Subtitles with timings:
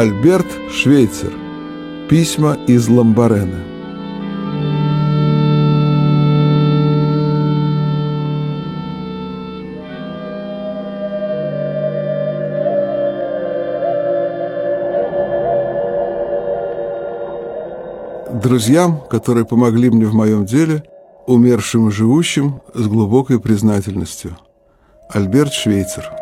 [0.00, 1.30] Альберт Швейцер.
[2.08, 3.58] Письма из Ламбарена.
[18.42, 20.82] Друзьям, которые помогли мне в моем деле,
[21.26, 24.38] умершим и живущим, с глубокой признательностью.
[25.10, 26.19] Альберт Швейцер.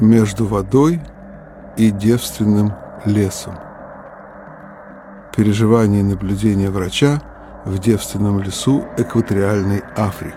[0.00, 1.00] Между водой
[1.76, 2.72] и девственным
[3.04, 3.54] лесом.
[5.36, 7.22] Переживания и наблюдения врача
[7.64, 10.34] в девственном лесу экваториальной Африки.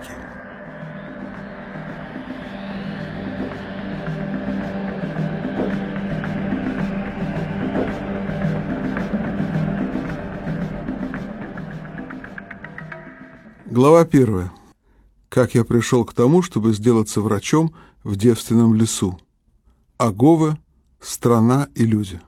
[13.66, 14.52] Глава первая.
[15.30, 19.18] Как я пришел к тому, чтобы сделаться врачом в девственном лесу.
[20.02, 20.58] Агова,
[21.00, 22.20] страна и люди.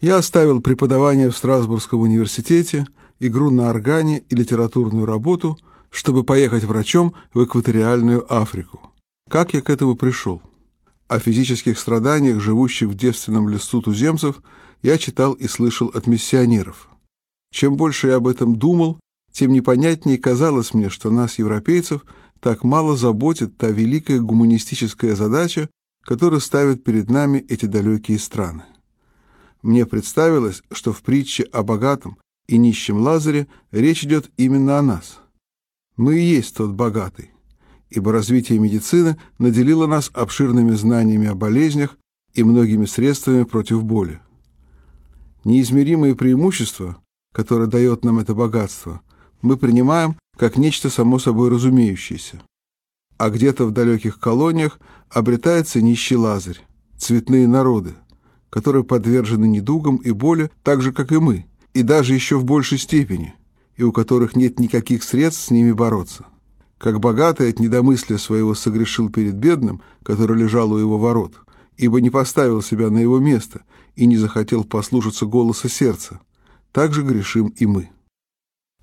[0.00, 2.86] Я оставил преподавание в Страсбургском университете,
[3.20, 5.58] игру на органе и литературную работу,
[5.90, 8.94] чтобы поехать врачом в экваториальную Африку.
[9.28, 10.40] Как я к этому пришел?
[11.08, 14.40] О физических страданиях, живущих в девственном лесу туземцев,
[14.80, 16.88] я читал и слышал от миссионеров.
[17.52, 18.98] Чем больше я об этом думал,
[19.30, 22.06] тем непонятнее казалось мне, что нас, европейцев,
[22.40, 25.68] так мало заботит та великая гуманистическая задача,
[26.06, 28.62] который ставят перед нами эти далекие страны.
[29.62, 35.18] Мне представилось, что в притче о богатом и нищем Лазаре речь идет именно о нас.
[35.96, 37.32] Мы и есть тот богатый,
[37.90, 41.98] ибо развитие медицины наделило нас обширными знаниями о болезнях
[42.34, 44.20] и многими средствами против боли.
[45.42, 47.02] Неизмеримые преимущества,
[47.34, 49.00] которые дает нам это богатство,
[49.42, 52.42] мы принимаем как нечто само собой разумеющееся
[53.18, 54.78] а где-то в далеких колониях
[55.10, 56.60] обретается нищий Лазарь,
[56.98, 57.94] цветные народы,
[58.50, 62.78] которые подвержены недугам и боли так же, как и мы, и даже еще в большей
[62.78, 63.34] степени,
[63.76, 66.26] и у которых нет никаких средств с ними бороться.
[66.78, 71.34] Как богатый от недомыслия своего согрешил перед бедным, который лежал у его ворот,
[71.76, 73.62] ибо не поставил себя на его место
[73.94, 76.20] и не захотел послушаться голоса сердца,
[76.72, 77.90] так же грешим и мы.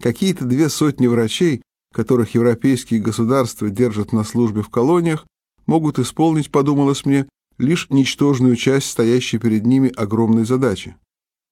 [0.02, 1.62] Какие-то две сотни врачей
[1.94, 5.26] которых европейские государства держат на службе в колониях,
[5.66, 7.28] могут исполнить, подумалось мне,
[7.58, 10.98] лишь ничтожную часть стоящей перед ними огромной задачи.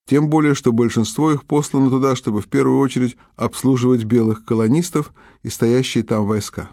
[0.08, 5.14] Тем более, что большинство их послано туда, чтобы в первую очередь обслуживать белых колонистов
[5.44, 6.70] и стоящие там войска.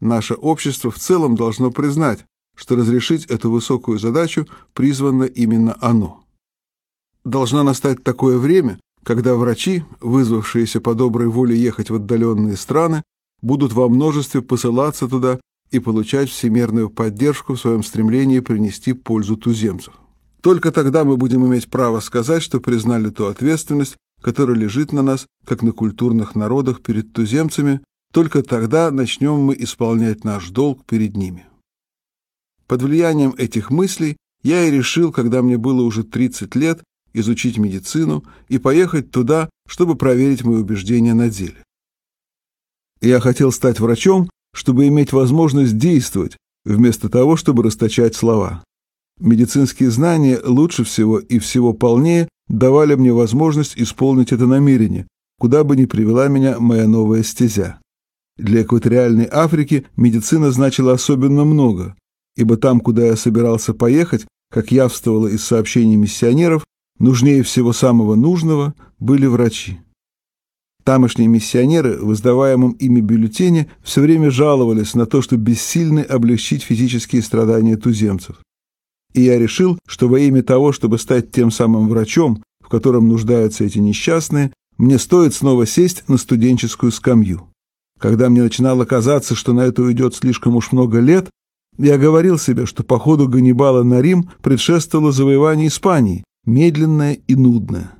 [0.00, 2.26] Наше общество в целом должно признать,
[2.56, 6.24] что разрешить эту высокую задачу призвано именно оно.
[7.24, 13.02] Должна настать такое время, когда врачи, вызвавшиеся по доброй воле ехать в отдаленные страны,
[13.40, 15.40] будут во множестве посылаться туда
[15.70, 19.94] и получать всемирную поддержку в своем стремлении принести пользу туземцев.
[20.42, 25.26] Только тогда мы будем иметь право сказать, что признали ту ответственность, которая лежит на нас,
[25.44, 27.80] как на культурных народах перед туземцами,
[28.12, 31.46] только тогда начнем мы исполнять наш долг перед ними.
[32.66, 36.82] Под влиянием этих мыслей я и решил, когда мне было уже 30 лет,
[37.12, 41.62] изучить медицину и поехать туда, чтобы проверить мои убеждения на деле.
[43.00, 48.62] Я хотел стать врачом, чтобы иметь возможность действовать, вместо того, чтобы расточать слова.
[49.20, 55.06] Медицинские знания лучше всего и всего полнее давали мне возможность исполнить это намерение,
[55.38, 57.80] куда бы ни привела меня моя новая стезя.
[58.36, 61.96] Для экваториальной Африки медицина значила особенно много,
[62.36, 66.64] ибо там, куда я собирался поехать, как явствовало из сообщений миссионеров,
[66.98, 69.80] Нужнее всего самого нужного были врачи.
[70.84, 77.22] Тамошние миссионеры в издаваемом ими бюллетене все время жаловались на то, что бессильны облегчить физические
[77.22, 78.40] страдания туземцев.
[79.14, 83.64] И я решил, что во имя того, чтобы стать тем самым врачом, в котором нуждаются
[83.64, 87.48] эти несчастные, мне стоит снова сесть на студенческую скамью.
[88.00, 91.30] Когда мне начинало казаться, что на это уйдет слишком уж много лет,
[91.78, 97.92] я говорил себе, что по ходу Ганнибала на Рим предшествовало завоевание Испании, медленное и нудное.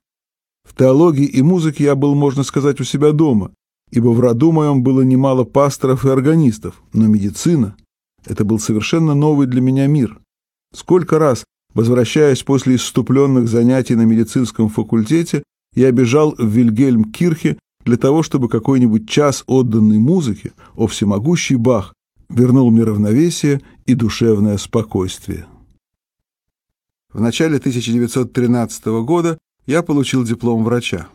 [0.64, 3.52] В теологии и музыке я был, можно сказать, у себя дома,
[3.90, 7.76] ибо в роду моем было немало пасторов и органистов, но медицина—
[8.24, 10.18] это был совершенно новый для меня мир.
[10.74, 11.44] Сколько раз,
[11.74, 15.42] возвращаясь после исступленных занятий на медицинском факультете,
[15.74, 21.94] я бежал в Вильгельм-Кирхе для того, чтобы какой-нибудь час отданной музыке, о всемогущий Бах,
[22.28, 25.46] вернул мне равновесие и душевное спокойствие.
[27.12, 29.36] В начале 1913 года
[29.66, 31.08] я получил диплом врача.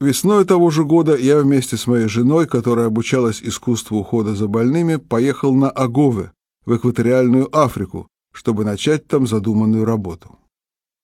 [0.00, 4.96] Весной того же года я вместе с моей женой, которая обучалась искусству ухода за больными,
[4.96, 6.32] поехал на Агове,
[6.64, 10.38] в экваториальную Африку, чтобы начать там задуманную работу.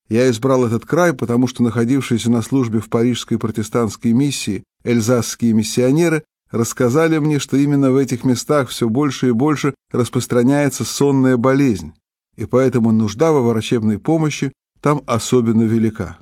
[0.08, 6.25] Я избрал этот край, потому что находившиеся на службе в парижской протестантской миссии эльзасские миссионеры
[6.50, 11.93] рассказали мне, что именно в этих местах все больше и больше распространяется сонная болезнь,
[12.38, 16.19] и поэтому нужда во врачебной помощи там особенно велика.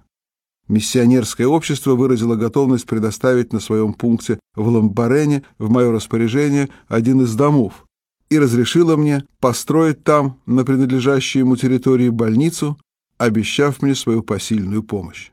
[0.66, 7.34] Миссионерское общество выразило готовность предоставить на своем пункте в Ламбарене в мое распоряжение один из
[7.34, 7.84] домов
[8.30, 12.78] и разрешило мне построить там, на принадлежащей ему территории, больницу,
[13.18, 15.30] обещав мне свою посильную помощь.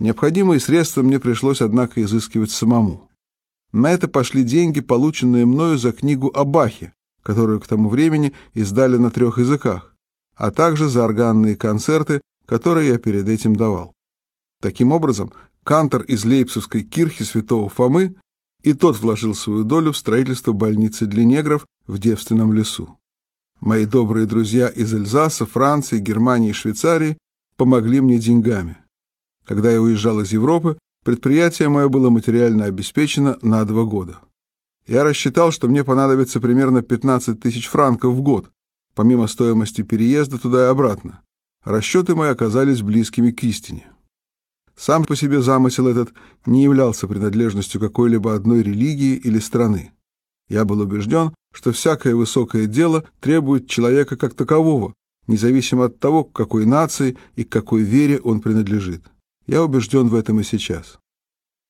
[0.00, 3.08] Необходимые средства мне пришлось, однако, изыскивать самому.
[3.72, 6.92] На это пошли деньги, полученные мною за книгу о Бахе,
[7.22, 9.89] которую к тому времени издали на трех языках,
[10.40, 13.92] а также за органные концерты, которые я перед этим давал.
[14.62, 15.34] Таким образом,
[15.64, 18.14] кантор из Лейпцигской кирхи святого Фомы
[18.62, 22.96] и тот вложил свою долю в строительство больницы для негров в девственном лесу.
[23.60, 27.18] Мои добрые друзья из Эльзаса, Франции, Германии и Швейцарии
[27.56, 28.78] помогли мне деньгами.
[29.46, 34.20] Когда я уезжал из Европы, предприятие мое было материально обеспечено на два года.
[34.86, 38.50] Я рассчитал, что мне понадобится примерно 15 тысяч франков в год,
[39.00, 41.22] помимо стоимости переезда туда и обратно.
[41.64, 43.86] Расчеты мои оказались близкими к истине.
[44.76, 46.12] Сам по себе замысел этот
[46.44, 49.92] не являлся принадлежностью какой-либо одной религии или страны.
[50.50, 54.92] Я был убежден, что всякое высокое дело требует человека как такового,
[55.26, 59.04] независимо от того, к какой нации и к какой вере он принадлежит.
[59.46, 60.98] Я убежден в этом и сейчас.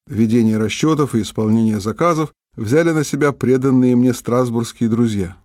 [0.09, 5.40] Ведение расчетов и исполнение заказов взяли на себя преданные мне страсбургские друзья.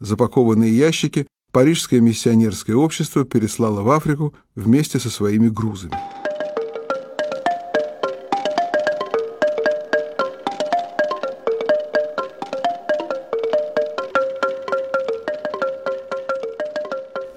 [0.00, 5.96] Запакованные ящики Парижское миссионерское общество переслало в Африку вместе со своими грузами.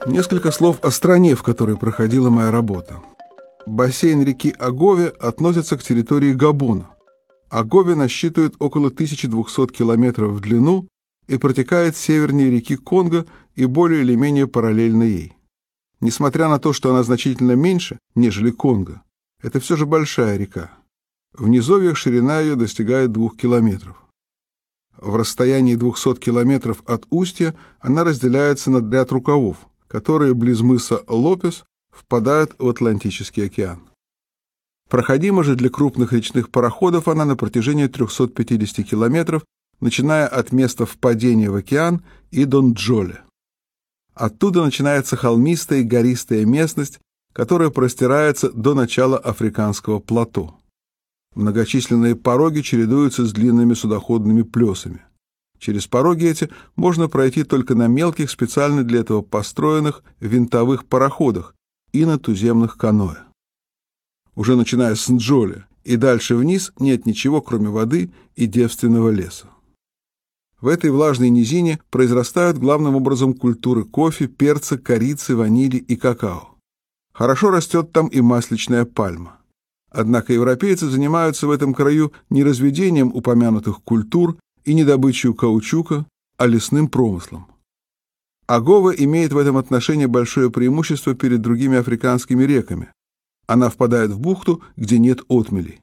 [0.05, 2.99] Несколько слов о стране, в которой проходила моя работа.
[3.65, 6.89] Бассейн реки Агове относится к территории Габона.
[7.49, 10.87] Агове насчитывает около 1200 километров в длину
[11.31, 13.25] и протекает севернее реки Конго
[13.55, 15.33] и более или менее параллельно ей.
[15.99, 19.01] Несмотря на то, что она значительно меньше, нежели Конго,
[19.41, 20.71] это все же большая река.
[21.33, 23.97] В низовьях ширина ее достигает двух километров.
[24.97, 29.57] В расстоянии 200 километров от устья она разделяется на ряд рукавов–
[29.91, 33.81] которые близ мыса Лопес впадают в Атлантический океан.
[34.89, 39.43] Проходима же для крупных речных пароходов она на протяжении 350 километров,
[39.81, 42.01] начиная от места впадения в океан
[42.31, 43.21] и Донджоле.
[44.13, 46.99] Оттуда начинается холмистая и гористая местность,
[47.33, 50.55] которая простирается до начала африканского плато.
[51.33, 55.01] Многочисленные пороги чередуются с длинными судоходными плесами.
[55.59, 61.55] Через пороги эти можно пройти только на мелких, специально для этого построенных винтовых пароходах
[61.93, 63.17] и на туземных каноэ.
[64.35, 69.47] Уже начиная с Нджоли и дальше вниз нет ничего, кроме воды и девственного леса.
[70.61, 76.55] В этой влажной низине произрастают главным образом культуры кофе, перца, корицы, ванили и какао.
[77.13, 79.37] Хорошо растет там и масличная пальма.
[79.89, 86.05] Однако европейцы занимаются в этом краю не разведением упомянутых культур, и не добычей каучука,
[86.37, 87.47] а лесным промыслом.
[88.47, 92.91] Агова имеет в этом отношении большое преимущество перед другими африканскими реками.
[93.47, 95.79] Она впадает в бухту, где нет отмелей.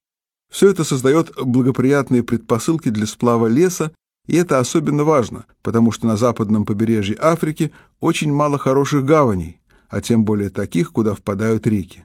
[0.51, 3.93] Все это создает благоприятные предпосылки для сплава леса,
[4.29, 10.01] и это особенно важно, потому что на западном побережье Африки очень мало хороших гаваней, а
[10.01, 12.05] тем более таких, куда впадают реки.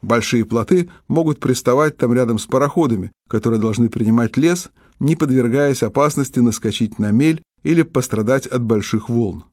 [0.00, 6.40] Большие плоты могут приставать там рядом с пароходами, которые должны принимать лес, не подвергаясь опасности
[6.40, 9.44] наскочить на мель или пострадать от больших волн.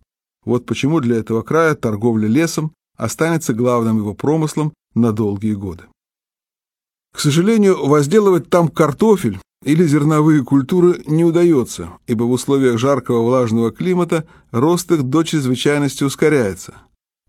[0.46, 5.84] Вот почему для этого края торговля лесом останется главным его промыслом на долгие годы.
[7.14, 13.72] К сожалению, возделывать там картофель или зерновые культуры не удается, ибо в условиях жаркого влажного
[13.72, 16.76] климата рост их до чрезвычайности ускоряется.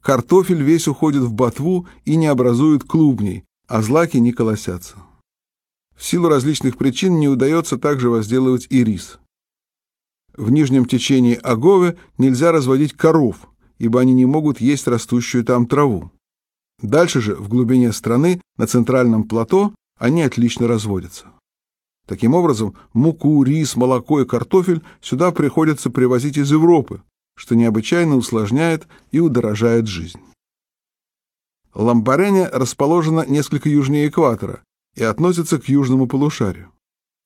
[0.01, 4.97] Картофель весь уходит в ботву и не образует клубней, а злаки не колосятся.
[5.97, 9.19] В силу различных причин не удается также возделывать и рис.
[10.35, 13.37] В нижнем течении Аговы нельзя разводить коров,
[13.79, 16.11] ибо они не могут есть растущую там траву.
[16.81, 21.27] Дальше же, в глубине страны, на центральном плато, они отлично разводятся.
[22.11, 27.03] Таким образом, муку, рис, молоко и картофель сюда приходится привозить из Европы,
[27.37, 30.19] что необычайно усложняет и удорожает жизнь.
[31.73, 34.65] Ламбарене расположена несколько южнее экватора,
[34.97, 36.73] и относятся к южному полушарию.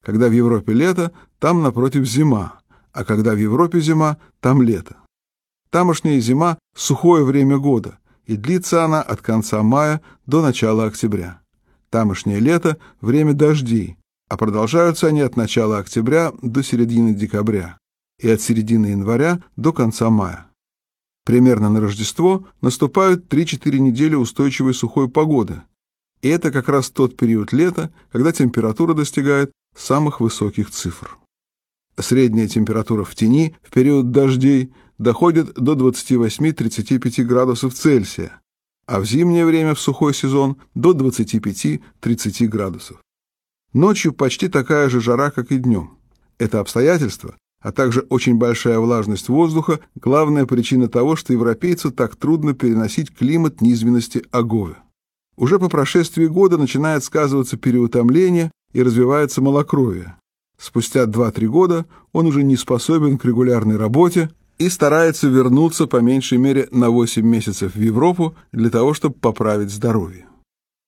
[0.04, 2.60] Когда в Европе лето, там напротив зима,
[2.92, 4.98] а когда в Европе зима, там лето.
[5.70, 11.40] Тамошняя зима– сухое время года, и длится она от конца мая до начала октября.
[11.88, 13.96] Тамошнее лето– время дождей,
[14.28, 17.78] а продолжаются они от начала октября до середины декабря
[18.18, 20.46] и от середины января до конца мая.
[21.24, 25.62] Примерно на Рождество наступают 3-4 недели устойчивой сухой погоды,
[26.20, 31.18] и это как раз тот период лета, когда температура достигает самых высоких цифр.
[31.98, 38.40] Средняя температура в тени в период дождей доходит до 28-35 градусов Цельсия,
[38.86, 43.03] а в зимнее время в сухой сезон до 25-30 градусов.
[43.74, 45.98] Ночью почти такая же жара, как и днем.
[46.38, 52.54] Это обстоятельство, а также очень большая влажность воздуха– главная причина того, что европейцу так трудно
[52.54, 54.76] переносить климат низменности Аговы.
[55.36, 60.16] Уже по прошествии года начинает сказываться переутомление и развивается малокровие.
[60.56, 66.38] Спустя 2-3 года он уже не способен к регулярной работе и старается вернуться по меньшей
[66.38, 70.26] мере на 8 месяцев в Европу для того, чтобы поправить здоровье.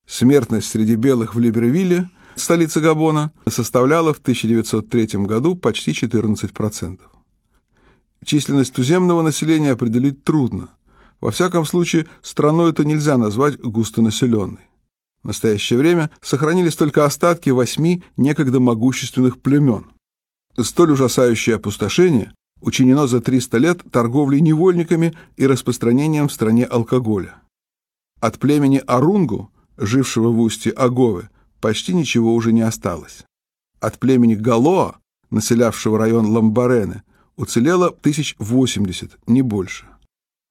[0.06, 7.00] Смертность среди белых в Либервилле, столице Габона, составляла в 1903 году почти 14%.
[8.24, 10.70] Численность туземного населения определить трудно.
[11.20, 14.68] Во всяком случае, страну это нельзя назвать густонаселенной.
[15.22, 19.86] В настоящее время сохранились только остатки восьми некогда могущественных племен.
[20.58, 27.36] Столь ужасающее опустошение учинено за 300 лет торговлей невольниками и распространением в стране алкоголя.
[28.20, 31.28] От племени Арунгу, жившего в устье Аговы,
[31.66, 33.24] почти ничего уже не осталось.
[33.80, 34.98] От племени Галоа,
[35.30, 37.02] населявшего район Ламбарены,
[37.36, 39.86] уцелело тысяч восемьдесят, не больше.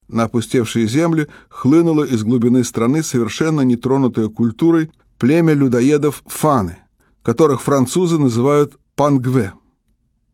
[0.08, 6.76] На опустевшие земли хлынуло из глубины страны совершенно нетронутое культурой племя людоедов фаны,
[7.22, 9.54] которых французы называют пангве.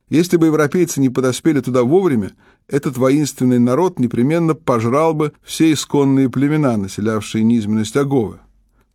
[0.09, 2.33] Если бы европейцы не подоспели туда вовремя,
[2.67, 8.41] этот воинственный народ непременно пожрал бы все исконные племена, населявшие низменность Аговы.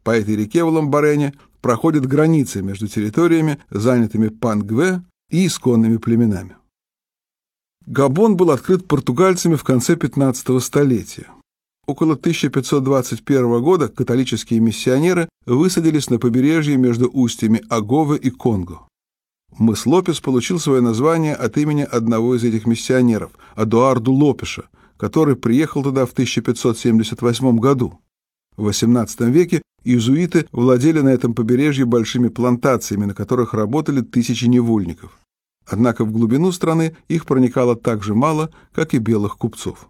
[0.04, 1.34] По этой реке в Ламбарене
[1.68, 6.56] проходят границы между территориями, занятыми пангве и исконными племенами.
[7.86, 11.28] Габон был открыт португальцами в конце 15 столетия.
[11.86, 18.88] Около 1521 года католические миссионеры высадились на побережье между устьями Аговы и Конго.
[19.58, 25.84] Мыс Лопес получил свое название от имени одного из этих миссионеров, Адуарду Лопеша, который приехал
[25.84, 28.00] туда в 1578 году.
[28.56, 35.18] В XVIII веке иезуиты владели на этом побережье большими плантациями, на которых работали тысячи невольников.
[35.66, 39.88] Однако в глубину страны их проникало так же мало, как и белых купцов.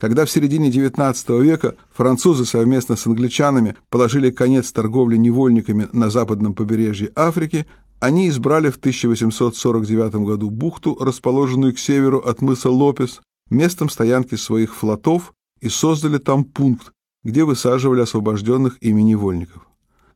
[0.00, 6.54] Когда в середине XIX века французы совместно с англичанами положили конец торговле невольниками на западном
[6.54, 7.66] побережье Африки,
[8.00, 14.76] они избрали в 1849 году бухту, расположенную к северу от мыса Лопес, местом стоянки своих
[14.76, 16.92] флотов и создали там пункт,
[17.28, 19.66] где высаживали освобожденных ими невольников.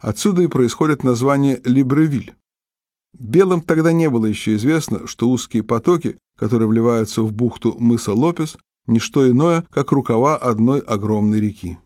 [0.00, 2.32] Отсюда и происходит название Либревиль.
[3.12, 8.56] Белым тогда не было еще известно, что узкие потоки, которые вливаются в бухту мыса Лопес,
[8.86, 11.76] не что иное, как рукава одной огромной реки.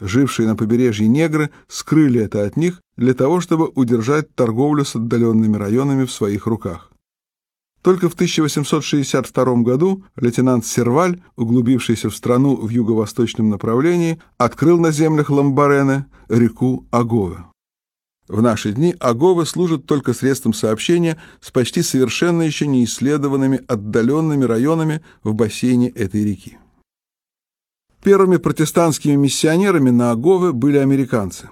[0.00, 5.56] Жившие на побережье негры скрыли это от них для того, чтобы удержать торговлю с отдаленными
[5.56, 6.90] районами в своих руках.
[7.82, 15.30] Только в 1862 году лейтенант Серваль, углубившийся в страну в юго-восточном направлении, открыл на землях
[15.30, 17.44] Ламбарены реку Агове.
[18.28, 24.44] В наши дни Аговы служат только средством сообщения с почти совершенно еще не исследованными отдаленными
[24.44, 26.58] районами в бассейне этой реки.
[28.02, 31.48] Первыми протестантскими миссионерами на Агове были американцы.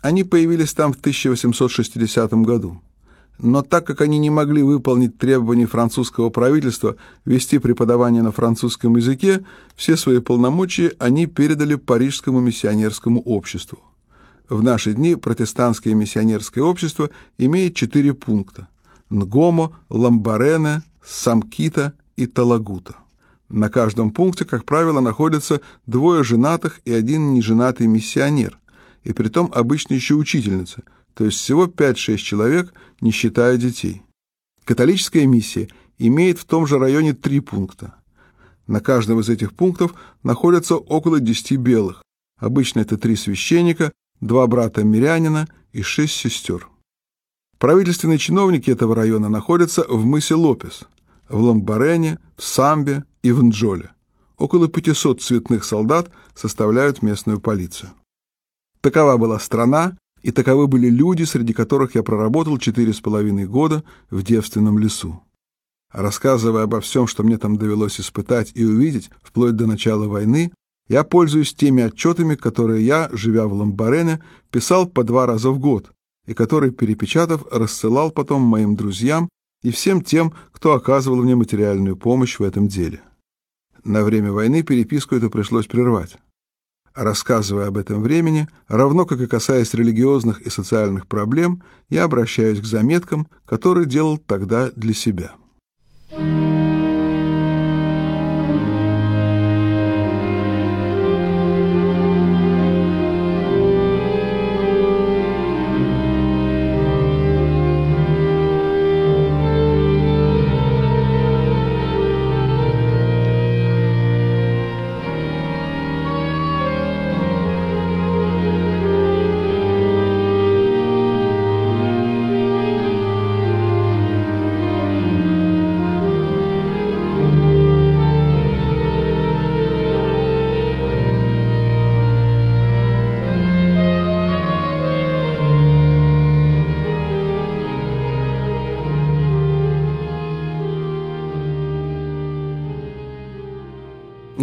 [0.00, 2.80] Они появились там в 1860 году.
[3.38, 9.44] Но так как они не могли выполнить требований французского правительства вести преподавание на французском языке,
[9.74, 13.80] все свои полномочия они передали Парижскому миссионерскому обществу.
[14.48, 18.68] В наши дни протестантское миссионерское общество имеет четыре пункта–
[19.10, 22.96] Нгомо, Ламбарене, Самкита и Талагута.
[23.48, 28.58] На каждом пункте, как правило, находятся двое женатых и один неженатый миссионер,
[29.02, 30.82] и притом обычно еще учительница,
[31.14, 34.02] то есть всего 5-6 человек, не считая детей.
[34.64, 35.68] Католическая миссия
[35.98, 37.94] имеет в том же районе три пункта.
[38.66, 42.02] На каждом из этих пунктов находятся около 10 белых.
[42.38, 46.68] Обычно это три священника, два брата-мирянина и шесть сестер.
[47.58, 50.84] Правительственные чиновники этого района находятся в мысе Лопес,
[51.28, 53.90] в Ламбарене, в Самбе и в Нджоле.
[54.36, 57.92] Около 500 цветных солдат составляют местную полицию.
[58.80, 63.84] Такова была страна и таковы были люди, среди которых я проработал четыре с половиной года
[64.10, 65.22] в девственном лесу.
[65.92, 70.50] Рассказывая обо всем, что мне там довелось испытать и увидеть, вплоть до начала войны,
[70.88, 75.92] я пользуюсь теми отчетами, которые я, живя в Ламбарене, писал по два раза в год,
[76.26, 79.28] и которые, перепечатав, рассылал потом моим друзьям
[79.62, 83.02] и всем тем, кто оказывал мне материальную помощь в этом деле.
[83.84, 86.16] На время войны переписку эту пришлось прервать.
[86.94, 92.64] Рассказывая об этом времени, равно как и касаясь религиозных и социальных проблем, я обращаюсь к
[92.64, 95.32] заметкам, которые делал тогда для себя.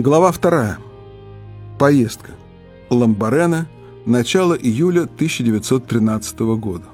[0.02, 0.80] Глава вторая.
[1.78, 2.32] Поездка.
[2.90, 3.68] Ламбарена.
[4.08, 6.86] Начало июля 1913 года.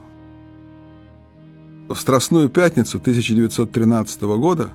[1.88, 4.72] В Страстную пятницу 1913 года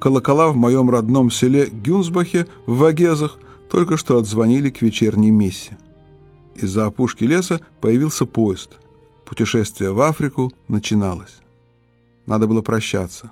[0.00, 3.38] колокола в моем родном селе Гюнсбахе в Вагезах
[3.70, 5.78] только что отзвонили к вечерней мессе.
[6.56, 8.80] Из-за опушки леса появился поезд.
[9.24, 11.38] Путешествие в Африку начиналось.
[12.26, 13.30] Надо было прощаться.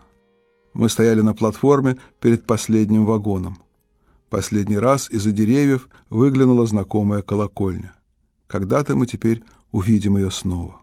[0.75, 3.59] Мы стояли на платформе перед последним вагоном.
[4.31, 7.95] Последний раз из-за деревьев выглянула знакомая колокольня.
[8.47, 10.81] Когда-то мы теперь увидим ее снова.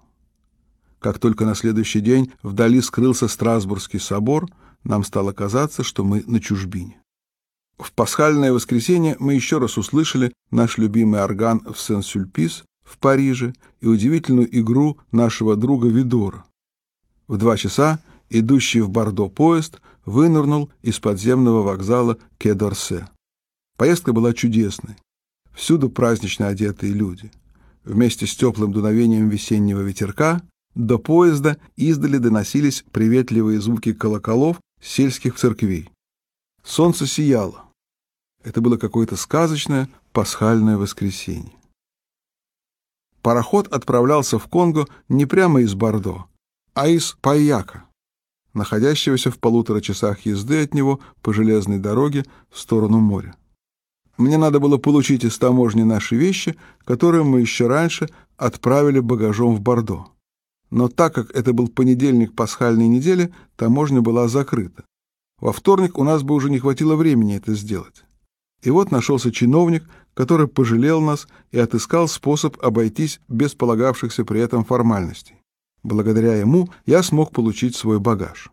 [0.99, 4.47] Как только на следующий день вдали скрылся Страсбургский собор,
[4.83, 6.99] нам стало казаться, что мы на чужбине.
[7.77, 13.87] В пасхальное воскресенье мы еще раз услышали наш любимый орган в Сен-Сюльпис в Париже и
[13.87, 16.45] удивительную игру нашего друга Видора.
[17.27, 23.07] В два часа идущий в Бордо поезд вынырнул из подземного вокзала Кедорсе.
[23.77, 24.95] Поездка была чудесной.
[25.53, 27.31] Всюду празднично одетые люди.
[27.83, 30.41] Вместе с теплым дуновением весеннего ветерка
[30.75, 35.89] до поезда издали доносились приветливые звуки колоколов сельских церквей.
[36.63, 37.65] Солнце сияло.
[38.43, 41.53] Это было какое-то сказочное пасхальное воскресенье.
[43.21, 46.25] Пароход отправлялся в Конго не прямо из Бордо,
[46.73, 47.85] а из Пайяка,
[48.53, 53.35] находящегося в полутора часах езды от него по железной дороге в сторону моря.
[54.17, 59.61] Мне надо было получить из таможни наши вещи, которые мы еще раньше отправили багажом в
[59.61, 60.07] Бордо.
[60.71, 64.83] Но так как это был понедельник пасхальной недели, таможня была закрыта.
[65.39, 68.05] Во вторник у нас бы уже не хватило времени это сделать.
[68.63, 74.63] И вот нашелся чиновник, который пожалел нас и отыскал способ обойтись без полагавшихся при этом
[74.63, 75.35] формальностей.
[75.83, 78.49] Благодаря ему я смог получить свой багаж.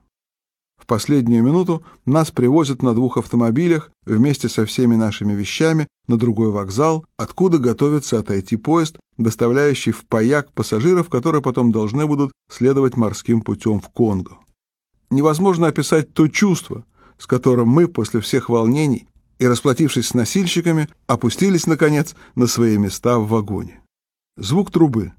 [0.82, 6.50] В последнюю минуту нас привозят на двух автомобилях вместе со всеми нашими вещами на другой
[6.50, 13.42] вокзал, откуда готовится отойти поезд, доставляющий в Паяк пассажиров, которые потом должны будут следовать морским
[13.42, 14.38] путем в Конго.
[15.08, 16.84] Невозможно описать то чувство,
[17.16, 19.06] с которым мы после всех волнений
[19.38, 23.80] и расплатившись с носильщиками, опустились, наконец, на свои места в вагоне.
[24.36, 25.12] Звук трубы.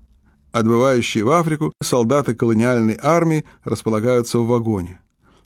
[0.52, 4.99] Отбывающие в Африку солдаты колониальной армии располагаются в вагоне.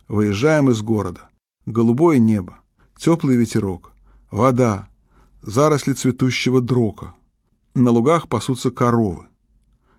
[0.07, 1.29] Выезжаем из города.
[1.65, 2.59] Голубое небо,
[2.97, 3.91] теплый ветерок,
[4.31, 4.87] вода,
[5.41, 7.13] заросли цветущего дрока.
[7.75, 9.27] На лугах пасутся коровы.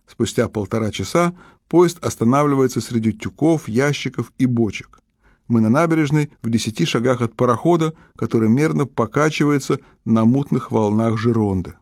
[0.06, 1.34] Спустя полтора часа
[1.68, 5.00] поезд останавливается среди тюков, ящиков и бочек.
[5.46, 11.74] Мы на набережной в десяти шагах от парохода, который мерно покачивается на мутных волнах Жеронды.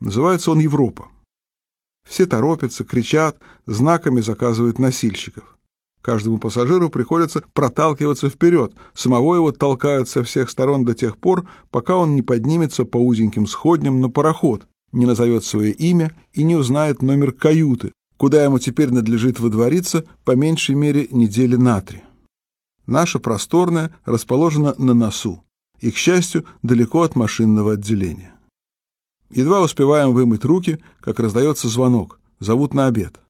[0.00, 1.08] Называется он Европа.
[2.04, 5.57] Все торопятся, кричат, знаками заказывают носильщиков.
[6.02, 11.96] Каждому пассажиру приходится проталкиваться вперед, самого его толкают со всех сторон до тех пор, пока
[11.96, 17.02] он не поднимется по узеньким сходням на пароход, не назовет свое имя и не узнает
[17.02, 22.02] номер каюты, куда ему теперь надлежит выдвориться по меньшей мере недели на три.
[22.86, 25.44] Наша просторная расположена на носу
[25.80, 28.34] и, к счастью, далеко от машинного отделения.
[29.30, 33.20] Едва успеваем вымыть руки, как раздается звонок, зовут на обед.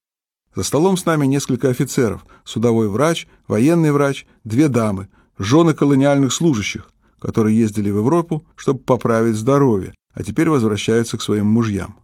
[0.58, 5.06] За столом с нами несколько офицеров, судовой врач, военный врач, две дамы,
[5.38, 6.90] жены колониальных служащих,
[7.20, 12.00] которые ездили в Европу, чтобы поправить здоровье, а теперь возвращаются к своим мужьям.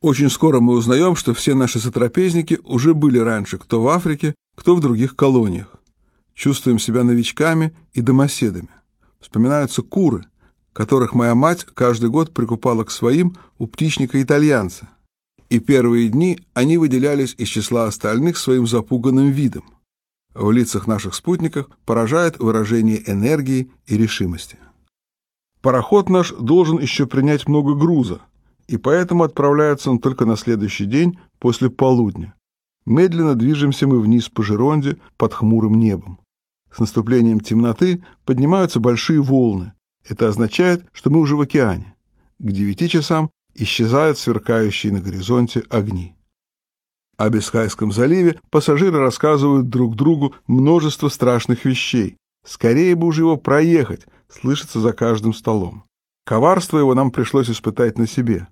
[0.00, 4.74] Очень скоро мы узнаем, что все наши сотрапезники уже были раньше, кто в Африке, кто
[4.74, 5.70] в других колониях.
[6.32, 8.70] Чувствуем себя новичками и домоседами.
[9.20, 10.24] Вспоминаются куры,
[10.72, 14.88] которых моя мать каждый год прикупала к своим у птичника-итальянца.
[15.54, 19.62] И первые дни они выделялись из числа остальных своим запуганным видом.
[20.34, 24.58] В лицах наших спутников поражает выражение энергии и решимости.
[25.62, 28.20] Пароход наш должен еще принять много груза,
[28.66, 32.34] и поэтому отправляется он только на следующий день после полудня.
[32.84, 36.18] Медленно движемся мы вниз по Жеронде под хмурым небом.
[36.74, 39.72] С наступлением темноты поднимаются большие волны.
[40.04, 41.94] Это означает, что мы уже в океане.
[42.40, 46.14] К девяти часам исчезают сверкающие на горизонте огни.
[47.16, 52.16] О Бискайском заливе пассажиры рассказывают друг другу множество страшных вещей.
[52.44, 55.84] Скорее бы уже его проехать, слышится за каждым столом.
[56.26, 58.48] Коварство его нам пришлось испытать на себе.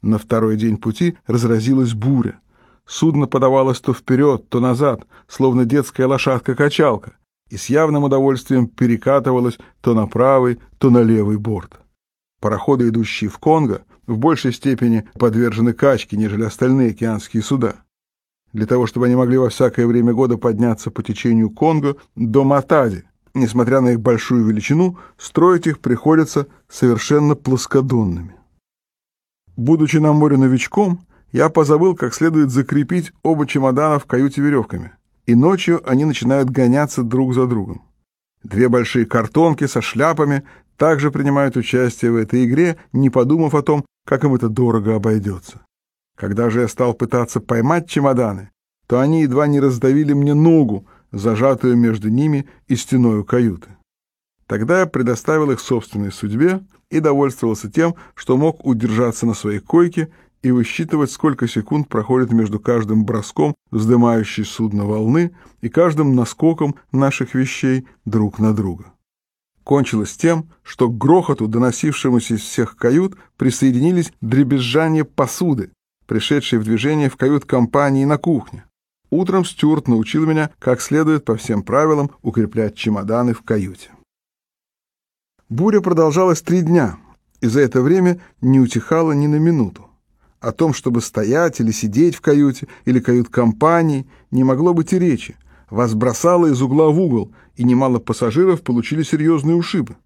[0.00, 2.40] На второй день пути разразилась буря.
[2.86, 7.12] Судно подавалось то вперед, то назад, словно детская лошадка-качалка,
[7.50, 11.80] и с явным удовольствием перекатывалось то на правый, то на левый борт.
[12.40, 17.76] Пароходы, идущие в Конго, в большей степени подвержены качке, нежели остальные океанские суда.
[18.52, 23.04] Для того, чтобы они могли во всякое время года подняться по течению Конго до Матади,
[23.34, 28.34] несмотря на их большую величину, строить их приходится совершенно плоскодонными.
[29.56, 34.92] Будучи на море новичком, я позабыл, как следует закрепить оба чемодана в каюте веревками,
[35.26, 37.82] и ночью они начинают гоняться друг за другом.
[38.42, 40.44] Две большие картонки со шляпами
[40.78, 45.60] также принимают участие в этой игре, не подумав о том, как им это дорого обойдется.
[46.16, 48.50] Когда же я стал пытаться поймать чемоданы,
[48.86, 53.68] то они едва не раздавили мне ногу, зажатую между ними и стеною каюты.
[54.46, 56.60] Тогда я предоставил их собственной судьбе
[56.90, 60.10] и довольствовался тем, что мог удержаться на своей койке
[60.42, 67.34] и высчитывать, сколько секунд проходит между каждым броском вздымающей судно волны и каждым наскоком наших
[67.34, 68.92] вещей друг на друга.
[69.68, 75.72] Кончилось тем, что к грохоту, доносившемуся из всех кают, присоединились дребезжание посуды,
[76.06, 78.64] пришедшей в движение в кают-компании на кухне.
[79.10, 83.90] Утром Стюарт научил меня, как следует по всем правилам укреплять чемоданы в каюте.
[85.50, 86.96] Буря продолжалась три дня,
[87.42, 89.86] и за это время не утихала ни на минуту.
[90.40, 95.36] О том, чтобы стоять или сидеть в каюте или кают-компании, не могло быть и речи.
[95.70, 99.96] Вас бросало из угла в угол, и немало пассажиров получили серьезные ушибы.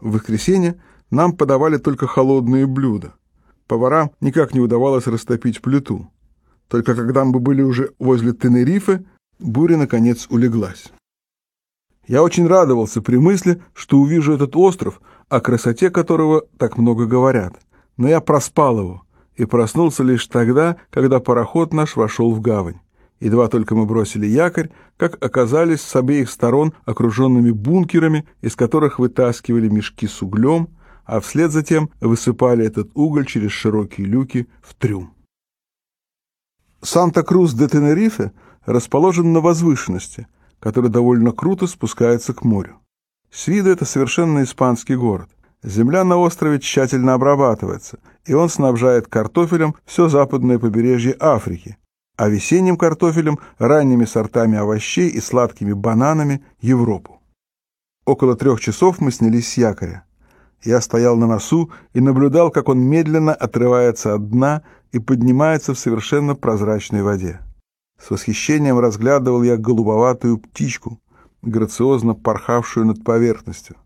[0.00, 3.14] В воскресенье нам подавали только холодные блюда.
[3.66, 6.10] Поварам никак не удавалось растопить плиту.
[6.68, 9.04] Только когда мы были уже возле Тенерифе,
[9.38, 10.92] буря, наконец, улеглась.
[12.06, 17.54] Я очень радовался при мысли, что увижу этот остров, о красоте которого так много говорят.
[17.96, 19.02] Но я проспал его
[19.36, 22.80] и проснулся лишь тогда, когда пароход наш вошел в гавань.
[23.20, 29.68] Едва только мы бросили якорь, как оказались с обеих сторон окруженными бункерами, из которых вытаскивали
[29.68, 30.68] мешки с углем,
[31.04, 35.14] а вслед за тем высыпали этот уголь через широкие люки в трюм.
[36.82, 38.32] Санта-Крус де Тенерифе
[38.66, 40.26] расположен на возвышенности,
[40.60, 42.80] который довольно круто спускается к морю.
[43.30, 45.30] С виду это совершенно испанский город.
[45.62, 51.76] Земля на острове тщательно обрабатывается, и он снабжает картофелем все западное побережье Африки,
[52.16, 57.20] а весенним картофелем, ранними сортами овощей и сладкими бананами Европу.
[58.04, 60.04] Около трех часов мы снялись с якоря.
[60.62, 65.78] Я стоял на носу и наблюдал, как он медленно отрывается от дна и поднимается в
[65.78, 67.40] совершенно прозрачной воде.
[68.00, 71.00] С восхищением разглядывал я голубоватую птичку,
[71.42, 73.76] грациозно порхавшую над поверхностью.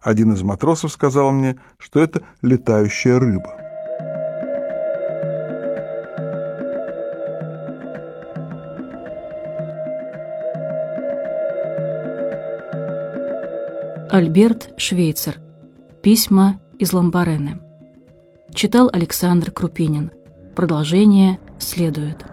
[0.00, 3.57] Один из матросов сказал мне, что это летающая рыба.
[14.10, 15.38] Альберт Швейцер.
[16.02, 17.60] Письма из Ламбарены.
[18.54, 20.12] Читал Александр Крупинин.
[20.56, 22.24] Продолжение следует.